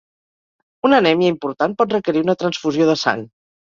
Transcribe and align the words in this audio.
Una 0.89 0.97
anèmia 1.03 1.33
important 1.35 1.79
pot 1.85 1.97
requerir 1.99 2.27
una 2.29 2.41
transfusió 2.43 2.93
de 2.95 3.03
sang. 3.09 3.27